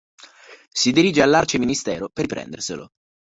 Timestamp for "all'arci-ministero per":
1.21-2.25